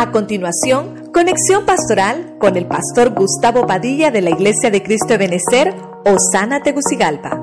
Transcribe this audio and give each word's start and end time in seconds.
A 0.00 0.12
continuación, 0.12 1.12
conexión 1.12 1.66
pastoral 1.66 2.38
con 2.38 2.56
el 2.56 2.66
pastor 2.66 3.12
Gustavo 3.14 3.66
Padilla 3.66 4.10
de 4.10 4.22
la 4.22 4.30
Iglesia 4.30 4.70
de 4.70 4.82
Cristo 4.82 5.08
de 5.08 5.18
Benecer, 5.18 5.74
Osana 6.06 6.62
Tegucigalpa. 6.62 7.38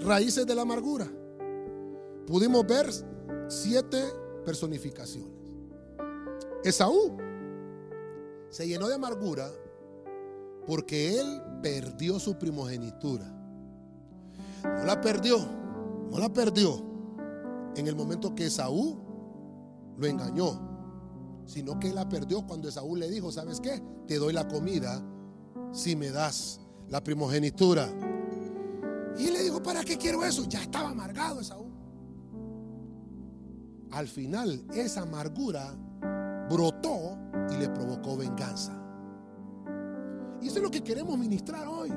Raíces 0.00 0.46
de 0.46 0.54
la 0.54 0.60
amargura. 0.60 1.06
Pudimos 2.26 2.66
ver 2.66 2.90
siete 3.48 4.04
personificaciones. 4.44 5.32
Esaú 6.62 7.16
se 8.50 8.68
llenó 8.68 8.86
de 8.86 8.96
amargura 8.96 9.48
porque 10.66 11.18
él 11.18 11.40
perdió 11.62 12.20
su 12.20 12.38
primogenitura. 12.38 13.24
No 14.62 14.84
la 14.84 15.00
perdió, 15.00 15.38
no 16.10 16.18
la 16.18 16.28
perdió 16.28 16.97
en 17.78 17.86
el 17.86 17.94
momento 17.94 18.34
que 18.34 18.46
Esaú 18.46 18.98
lo 19.96 20.06
engañó, 20.06 20.60
sino 21.46 21.78
que 21.78 21.92
la 21.92 22.08
perdió 22.08 22.46
cuando 22.46 22.68
Esaú 22.68 22.96
le 22.96 23.08
dijo, 23.08 23.30
¿sabes 23.30 23.60
qué? 23.60 23.82
Te 24.06 24.18
doy 24.18 24.32
la 24.32 24.48
comida 24.48 25.02
si 25.72 25.96
me 25.96 26.10
das 26.10 26.60
la 26.88 27.02
primogenitura. 27.02 27.88
Y 29.18 29.26
él 29.26 29.32
le 29.32 29.42
dijo, 29.42 29.62
¿para 29.62 29.84
qué 29.84 29.96
quiero 29.96 30.24
eso? 30.24 30.44
Ya 30.48 30.62
estaba 30.62 30.90
amargado 30.90 31.40
Esaú. 31.40 31.66
Al 33.90 34.08
final, 34.08 34.64
esa 34.74 35.02
amargura 35.02 35.74
brotó 36.50 37.16
y 37.50 37.56
le 37.58 37.68
provocó 37.68 38.16
venganza. 38.16 38.74
Y 40.40 40.48
eso 40.48 40.56
es 40.56 40.62
lo 40.62 40.70
que 40.70 40.82
queremos 40.82 41.18
ministrar 41.18 41.66
hoy. 41.66 41.92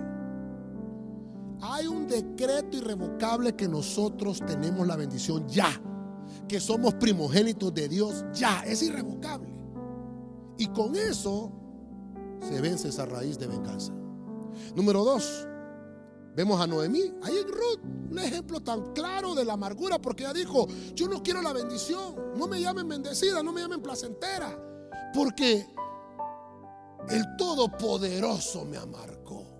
Hay 1.61 1.87
un 1.87 2.07
decreto 2.07 2.77
irrevocable 2.77 3.55
que 3.55 3.67
nosotros 3.67 4.39
tenemos 4.45 4.85
la 4.87 4.95
bendición 4.95 5.47
ya. 5.47 5.69
Que 6.47 6.59
somos 6.59 6.95
primogénitos 6.95 7.73
de 7.73 7.87
Dios 7.87 8.25
ya. 8.33 8.63
Es 8.65 8.81
irrevocable. 8.81 9.49
Y 10.57 10.67
con 10.67 10.95
eso 10.95 11.51
se 12.41 12.59
vence 12.61 12.89
esa 12.89 13.05
raíz 13.05 13.37
de 13.37 13.47
venganza. 13.47 13.93
Número 14.75 15.03
dos, 15.03 15.47
vemos 16.35 16.59
a 16.59 16.67
Noemí, 16.67 17.13
ahí 17.23 17.37
en 17.37 17.47
Ruth, 17.47 17.79
un 18.11 18.19
ejemplo 18.19 18.59
tan 18.61 18.93
claro 18.93 19.35
de 19.35 19.45
la 19.45 19.53
amargura, 19.53 19.99
porque 19.99 20.23
ella 20.23 20.33
dijo, 20.33 20.67
yo 20.93 21.07
no 21.07 21.21
quiero 21.23 21.41
la 21.41 21.53
bendición, 21.53 22.15
no 22.35 22.47
me 22.47 22.61
llamen 22.61 22.87
bendecida, 22.87 23.43
no 23.43 23.51
me 23.51 23.61
llamen 23.61 23.81
placentera, 23.81 24.57
porque 25.13 25.67
el 27.09 27.23
Todopoderoso 27.37 28.65
me 28.65 28.77
amargó. 28.77 29.50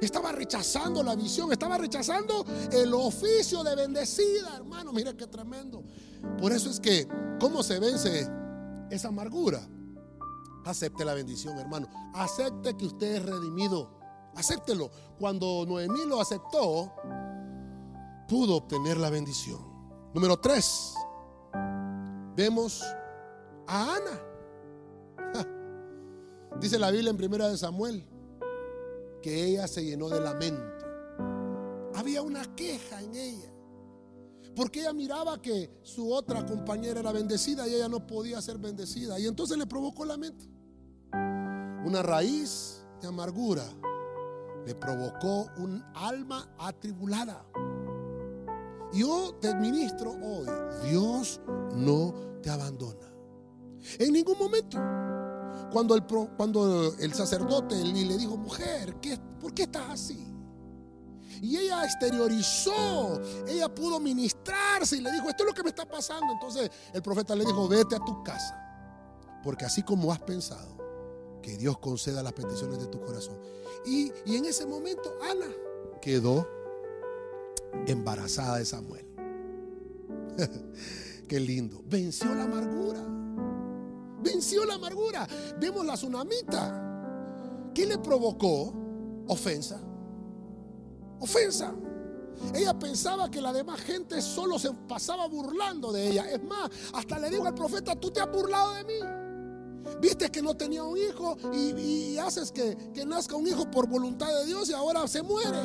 Estaba 0.00 0.32
rechazando 0.32 1.02
la 1.02 1.16
visión, 1.16 1.52
estaba 1.52 1.76
rechazando 1.78 2.44
el 2.70 2.92
oficio 2.94 3.62
de 3.64 3.74
bendecida, 3.74 4.56
hermano. 4.56 4.92
Mire 4.92 5.16
qué 5.16 5.26
tremendo. 5.26 5.82
Por 6.38 6.52
eso 6.52 6.70
es 6.70 6.78
que, 6.78 7.08
¿cómo 7.40 7.62
se 7.62 7.78
vence 7.78 8.28
esa 8.90 9.08
amargura? 9.08 9.60
Acepte 10.64 11.04
la 11.04 11.14
bendición, 11.14 11.58
hermano. 11.58 11.88
Acepte 12.14 12.76
que 12.76 12.86
usted 12.86 13.16
es 13.16 13.22
redimido. 13.24 13.98
Acéptelo. 14.34 14.90
Cuando 15.18 15.64
Noemí 15.66 16.04
lo 16.06 16.20
aceptó, 16.20 16.92
pudo 18.28 18.56
obtener 18.56 18.98
la 18.98 19.10
bendición. 19.10 19.58
Número 20.14 20.38
tres, 20.38 20.94
vemos 22.36 22.84
a 23.66 23.96
Ana. 23.96 24.20
Dice 26.60 26.78
la 26.78 26.90
Biblia 26.90 27.10
en 27.10 27.16
primera 27.16 27.48
de 27.48 27.56
Samuel 27.56 28.06
que 29.28 29.44
ella 29.44 29.68
se 29.68 29.84
llenó 29.84 30.08
de 30.08 30.20
lamento. 30.20 30.86
Había 31.94 32.22
una 32.22 32.44
queja 32.56 33.02
en 33.02 33.14
ella. 33.14 33.52
Porque 34.56 34.80
ella 34.80 34.94
miraba 34.94 35.40
que 35.42 35.70
su 35.82 36.10
otra 36.10 36.46
compañera 36.46 37.00
era 37.00 37.12
bendecida 37.12 37.68
y 37.68 37.74
ella 37.74 37.88
no 37.88 38.06
podía 38.06 38.40
ser 38.40 38.56
bendecida. 38.56 39.20
Y 39.20 39.26
entonces 39.26 39.58
le 39.58 39.66
provocó 39.66 40.06
lamento. 40.06 40.46
Una 41.84 42.02
raíz 42.02 42.82
de 43.02 43.08
amargura 43.08 43.64
le 44.64 44.74
provocó 44.74 45.46
un 45.58 45.84
alma 45.94 46.48
atribulada. 46.58 47.44
Yo 48.94 49.36
te 49.42 49.54
ministro 49.54 50.12
hoy, 50.12 50.46
Dios 50.88 51.38
no 51.74 52.14
te 52.42 52.48
abandona. 52.48 53.12
En 53.98 54.12
ningún 54.14 54.38
momento. 54.38 54.78
Cuando 55.72 55.94
el, 55.94 56.04
cuando 56.04 56.94
el 56.98 57.14
sacerdote 57.14 57.76
le 57.76 58.16
dijo, 58.16 58.36
mujer, 58.36 58.96
¿qué, 59.00 59.18
¿por 59.40 59.52
qué 59.52 59.64
estás 59.64 59.90
así? 59.90 60.24
Y 61.40 61.56
ella 61.56 61.84
exteriorizó, 61.84 63.20
ella 63.46 63.72
pudo 63.72 64.00
ministrarse 64.00 64.96
y 64.96 65.00
le 65.00 65.12
dijo, 65.12 65.28
esto 65.28 65.44
es 65.44 65.48
lo 65.48 65.54
que 65.54 65.62
me 65.62 65.68
está 65.68 65.86
pasando. 65.86 66.32
Entonces 66.32 66.70
el 66.92 67.02
profeta 67.02 67.34
le 67.34 67.44
dijo, 67.44 67.68
vete 67.68 67.96
a 67.96 68.04
tu 68.04 68.22
casa, 68.24 68.58
porque 69.44 69.64
así 69.64 69.82
como 69.82 70.12
has 70.12 70.20
pensado, 70.20 70.76
que 71.42 71.56
Dios 71.56 71.78
conceda 71.78 72.22
las 72.22 72.32
peticiones 72.32 72.78
de 72.78 72.86
tu 72.86 73.00
corazón. 73.00 73.38
Y, 73.86 74.12
y 74.26 74.36
en 74.36 74.46
ese 74.46 74.66
momento 74.66 75.14
Ana 75.22 75.46
quedó 76.00 76.48
embarazada 77.86 78.58
de 78.58 78.64
Samuel. 78.64 79.06
Qué 81.28 81.40
lindo. 81.40 81.82
Venció 81.84 82.34
la 82.34 82.44
amargura. 82.44 83.17
Venció 84.22 84.64
la 84.64 84.74
amargura. 84.74 85.26
Vemos 85.60 85.84
la 85.84 85.94
tsunamita. 85.94 87.70
¿Qué 87.74 87.86
le 87.86 87.98
provocó? 87.98 88.72
Ofensa. 89.28 89.80
Ofensa. 91.20 91.74
Ella 92.54 92.78
pensaba 92.78 93.30
que 93.30 93.40
la 93.40 93.52
demás 93.52 93.80
gente 93.80 94.22
solo 94.22 94.58
se 94.58 94.72
pasaba 94.72 95.26
burlando 95.26 95.92
de 95.92 96.10
ella. 96.10 96.30
Es 96.30 96.42
más, 96.42 96.70
hasta 96.94 97.18
le 97.18 97.30
digo 97.30 97.46
al 97.46 97.54
profeta, 97.54 97.96
tú 97.96 98.10
te 98.10 98.20
has 98.20 98.30
burlado 98.30 98.74
de 98.74 98.84
mí. 98.84 99.00
Viste 100.00 100.30
que 100.30 100.42
no 100.42 100.56
tenía 100.56 100.84
un 100.84 100.96
hijo 100.96 101.36
y, 101.52 102.16
haces 102.18 102.52
que, 102.52 102.76
que 102.92 103.04
nazca 103.04 103.36
un 103.36 103.46
hijo 103.46 103.70
por 103.70 103.88
voluntad 103.88 104.28
de 104.40 104.46
Dios 104.46 104.68
y 104.70 104.72
ahora 104.72 105.06
se 105.08 105.22
muere. 105.22 105.58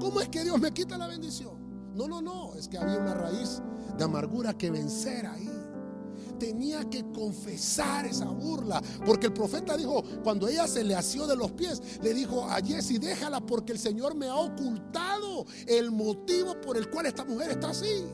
¿Cómo 0.00 0.20
es 0.20 0.28
que 0.28 0.44
Dios 0.44 0.60
me 0.60 0.72
quita 0.72 0.96
la 0.96 1.06
bendición? 1.06 1.94
No, 1.94 2.08
no, 2.08 2.20
no. 2.20 2.54
Es 2.54 2.68
que 2.68 2.78
había 2.78 2.98
una 2.98 3.14
raíz 3.14 3.60
de 3.96 4.04
amargura 4.04 4.56
que 4.56 4.70
vencer 4.70 5.26
ahí 5.26 5.53
tenía 6.38 6.88
que 6.88 7.04
confesar 7.12 8.06
esa 8.06 8.26
burla. 8.26 8.82
Porque 9.04 9.26
el 9.26 9.32
profeta 9.32 9.76
dijo, 9.76 10.02
cuando 10.22 10.48
ella 10.48 10.66
se 10.66 10.84
le 10.84 10.94
asió 10.94 11.26
de 11.26 11.36
los 11.36 11.52
pies, 11.52 11.80
le 12.02 12.14
dijo 12.14 12.44
a 12.44 12.60
Jesse, 12.60 13.00
déjala 13.00 13.40
porque 13.40 13.72
el 13.72 13.78
Señor 13.78 14.14
me 14.14 14.28
ha 14.28 14.36
ocultado 14.36 15.46
el 15.66 15.90
motivo 15.90 16.60
por 16.60 16.76
el 16.76 16.90
cual 16.90 17.06
esta 17.06 17.24
mujer 17.24 17.52
está 17.52 17.70
así. 17.70 18.04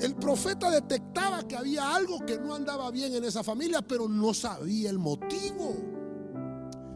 El 0.00 0.14
profeta 0.14 0.70
detectaba 0.70 1.42
que 1.46 1.56
había 1.56 1.94
algo 1.94 2.24
que 2.24 2.38
no 2.38 2.54
andaba 2.54 2.90
bien 2.90 3.14
en 3.14 3.24
esa 3.24 3.42
familia, 3.42 3.82
pero 3.82 4.08
no 4.08 4.32
sabía 4.32 4.90
el 4.90 4.98
motivo. 4.98 5.74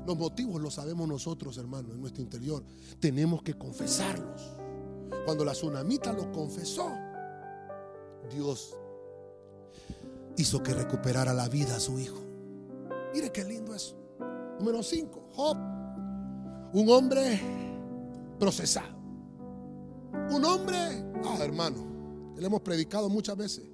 Los 0.06 0.17
motivos 0.17 0.61
los 0.61 0.75
sabemos 0.75 1.09
nosotros, 1.09 1.59
hermanos, 1.59 1.93
en 1.93 2.00
nuestro 2.00 2.23
interior. 2.23 2.65
Tenemos 3.00 3.43
que 3.43 3.55
confesarlos. 3.55 4.53
Cuando 5.25 5.44
la 5.44 5.53
tsunamita 5.53 6.12
lo 6.12 6.31
confesó, 6.33 6.91
Dios 8.32 8.75
hizo 10.37 10.62
que 10.62 10.75
recuperara 10.75 11.32
la 11.32 11.48
vida 11.48 11.76
a 11.76 11.81
su 11.81 11.98
hijo. 11.98 12.20
Mire 13.15 13.31
qué 13.31 13.44
lindo 13.44 13.75
eso. 13.75 13.97
Número 14.59 14.82
5, 14.82 15.28
Job, 15.34 15.56
un 16.72 16.88
hombre 16.88 17.41
procesado. 18.38 18.97
Un 20.31 20.44
hombre, 20.44 20.76
ah 21.25 21.38
hermano, 21.41 22.32
le 22.37 22.47
hemos 22.47 22.60
predicado 22.60 23.09
muchas 23.09 23.37
veces. 23.37 23.65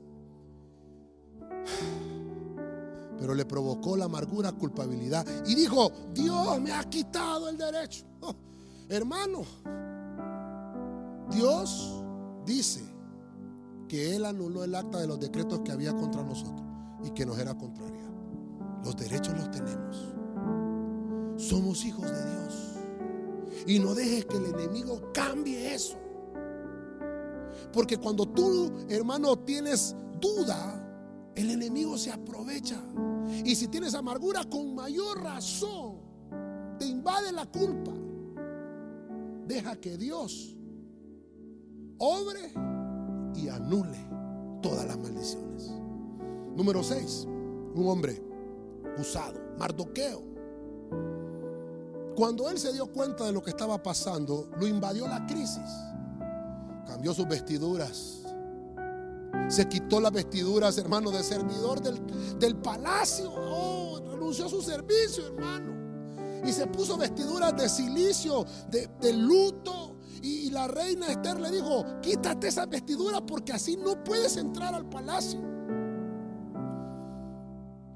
Pero 3.18 3.34
le 3.34 3.44
provocó 3.44 3.96
la 3.96 4.04
amargura, 4.06 4.52
culpabilidad. 4.52 5.26
Y 5.46 5.54
dijo, 5.54 5.90
Dios 6.14 6.60
me 6.60 6.72
ha 6.72 6.84
quitado 6.84 7.48
el 7.48 7.58
derecho. 7.58 8.04
Oh, 8.20 8.34
hermano, 8.88 9.44
Dios 11.30 12.02
dice 12.44 12.87
que 13.88 14.14
Él 14.14 14.24
anuló 14.24 14.62
el 14.64 14.74
acta 14.74 14.98
de 14.98 15.06
los 15.06 15.18
decretos 15.18 15.60
que 15.60 15.72
había 15.72 15.96
contra 15.96 16.22
nosotros 16.22 16.66
y 17.02 17.10
que 17.10 17.26
nos 17.26 17.38
era 17.38 17.56
contraria. 17.56 18.08
Los 18.84 18.96
derechos 18.96 19.34
los 19.36 19.50
tenemos. 19.50 20.14
Somos 21.36 21.84
hijos 21.84 22.10
de 22.10 22.30
Dios. 22.30 22.68
Y 23.66 23.78
no 23.78 23.94
dejes 23.94 24.26
que 24.26 24.36
el 24.36 24.46
enemigo 24.46 25.10
cambie 25.12 25.74
eso. 25.74 25.96
Porque 27.72 27.96
cuando 27.96 28.26
tú, 28.26 28.72
hermano, 28.88 29.36
tienes 29.38 29.96
duda, 30.20 30.84
el 31.34 31.50
enemigo 31.50 31.96
se 31.98 32.10
aprovecha. 32.10 32.80
Y 33.44 33.54
si 33.54 33.68
tienes 33.68 33.94
amargura, 33.94 34.44
con 34.44 34.74
mayor 34.74 35.22
razón, 35.22 35.98
te 36.78 36.86
invade 36.86 37.32
la 37.32 37.46
culpa. 37.46 37.92
Deja 39.46 39.76
que 39.76 39.96
Dios 39.96 40.56
obre 41.98 42.52
y 43.34 43.48
anule 43.48 43.98
todas 44.62 44.86
las 44.86 44.98
maldiciones. 44.98 45.70
Número 46.56 46.82
6. 46.82 47.26
Un 47.74 47.88
hombre 47.88 48.22
usado, 48.98 49.38
Mardoqueo. 49.58 50.22
Cuando 52.16 52.50
él 52.50 52.58
se 52.58 52.72
dio 52.72 52.86
cuenta 52.92 53.24
de 53.26 53.32
lo 53.32 53.42
que 53.42 53.50
estaba 53.50 53.80
pasando, 53.80 54.48
lo 54.58 54.66
invadió 54.66 55.06
la 55.06 55.24
crisis. 55.26 55.70
Cambió 56.84 57.14
sus 57.14 57.28
vestiduras. 57.28 58.22
Se 59.48 59.68
quitó 59.68 60.00
las 60.00 60.12
vestiduras, 60.12 60.76
hermano, 60.78 61.10
de 61.10 61.22
servidor 61.22 61.80
del, 61.80 62.56
palacio. 62.56 63.32
Oh, 63.32 64.00
renunció 64.04 64.46
a 64.46 64.48
su 64.48 64.60
servicio, 64.60 65.28
hermano. 65.28 66.42
Y 66.44 66.52
se 66.52 66.66
puso 66.66 66.96
vestiduras 66.96 67.56
de 67.56 67.68
silicio, 67.68 68.44
de, 68.68 68.88
de 69.00 69.12
luto. 69.12 69.87
Y, 70.22 70.50
la 70.50 70.66
reina 70.66 71.06
Esther 71.08 71.40
le 71.40 71.50
dijo, 71.50 71.84
quítate 72.00 72.48
esas 72.48 72.68
vestiduras 72.68 73.22
porque 73.26 73.52
así 73.52 73.76
no 73.76 74.02
puedes 74.02 74.36
entrar 74.36 74.74
al 74.74 74.88
palacio. 74.88 75.40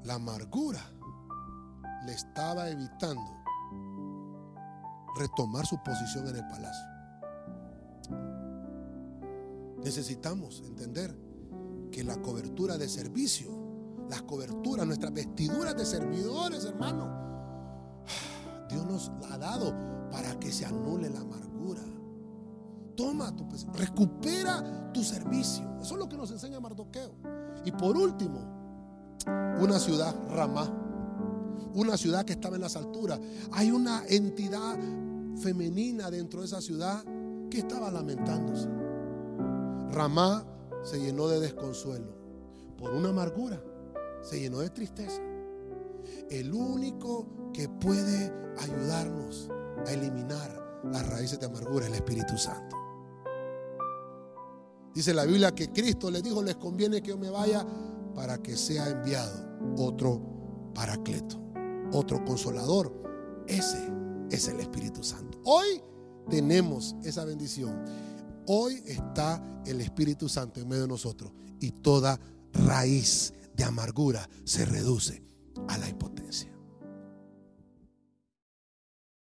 La 0.03 0.15
amargura 0.15 0.81
le 2.05 2.13
estaba 2.13 2.69
evitando 2.69 3.43
retomar 5.15 5.65
su 5.65 5.77
posición 5.83 6.27
en 6.27 6.35
el 6.35 6.47
palacio. 6.47 6.93
Necesitamos 9.83 10.63
entender 10.65 11.15
que 11.91 12.03
la 12.03 12.21
cobertura 12.21 12.77
de 12.77 12.87
servicio, 12.87 13.49
las 14.09 14.21
coberturas, 14.23 14.85
nuestras 14.87 15.13
vestiduras 15.13 15.75
de 15.75 15.85
servidores, 15.85 16.65
hermano, 16.65 17.23
Dios 18.69 18.85
nos 18.85 19.11
la 19.21 19.35
ha 19.35 19.37
dado 19.37 19.73
para 20.09 20.39
que 20.39 20.51
se 20.51 20.65
anule 20.65 21.09
la 21.09 21.19
amargura. 21.19 21.81
Toma 22.95 23.35
tu 23.35 23.45
recupera 23.73 24.91
tu 24.93 25.03
servicio. 25.03 25.77
Eso 25.81 25.95
es 25.95 25.99
lo 25.99 26.07
que 26.07 26.17
nos 26.17 26.31
enseña 26.31 26.59
Mardoqueo. 26.59 27.15
Y 27.65 27.71
por 27.71 27.97
último, 27.97 28.63
una 29.59 29.79
ciudad 29.79 30.15
Ramá, 30.29 30.71
una 31.73 31.97
ciudad 31.97 32.25
que 32.25 32.33
estaba 32.33 32.55
en 32.55 32.61
las 32.61 32.75
alturas. 32.75 33.19
Hay 33.51 33.71
una 33.71 34.03
entidad 34.07 34.77
femenina 35.37 36.11
dentro 36.11 36.41
de 36.41 36.45
esa 36.45 36.61
ciudad 36.61 37.03
que 37.49 37.59
estaba 37.59 37.91
lamentándose. 37.91 38.67
Ramá 39.91 40.45
se 40.83 40.99
llenó 40.99 41.27
de 41.27 41.39
desconsuelo 41.39 42.13
por 42.77 42.93
una 42.93 43.09
amargura, 43.09 43.61
se 44.21 44.39
llenó 44.39 44.59
de 44.59 44.69
tristeza. 44.69 45.21
El 46.29 46.53
único 46.53 47.51
que 47.53 47.69
puede 47.69 48.33
ayudarnos 48.59 49.49
a 49.85 49.91
eliminar 49.91 50.81
las 50.91 51.07
raíces 51.07 51.39
de 51.39 51.45
amargura 51.45 51.85
es 51.85 51.91
el 51.91 51.95
Espíritu 51.95 52.37
Santo. 52.37 52.82
Dice 54.93 55.13
la 55.13 55.25
Biblia 55.25 55.53
que 55.53 55.69
Cristo 55.69 56.11
les 56.11 56.21
dijo, 56.23 56.43
les 56.43 56.55
conviene 56.55 57.01
que 57.01 57.09
yo 57.09 57.17
me 57.17 57.29
vaya 57.29 57.65
para 58.13 58.37
que 58.41 58.55
sea 58.55 58.89
enviado 58.89 59.57
otro 59.77 60.21
paracleto, 60.75 61.41
otro 61.91 62.23
consolador. 62.23 62.93
Ese 63.47 63.89
es 64.29 64.47
el 64.47 64.59
Espíritu 64.59 65.03
Santo. 65.03 65.39
Hoy 65.45 65.81
tenemos 66.29 66.95
esa 67.03 67.25
bendición. 67.25 67.83
Hoy 68.45 68.83
está 68.85 69.63
el 69.65 69.81
Espíritu 69.81 70.29
Santo 70.29 70.59
en 70.59 70.67
medio 70.67 70.83
de 70.83 70.89
nosotros 70.89 71.31
y 71.59 71.71
toda 71.71 72.19
raíz 72.51 73.33
de 73.55 73.63
amargura 73.63 74.29
se 74.43 74.65
reduce 74.65 75.23
a 75.67 75.77
la 75.77 75.89
impotencia. 75.89 76.52